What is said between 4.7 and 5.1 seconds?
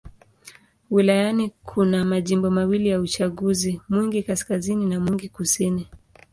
na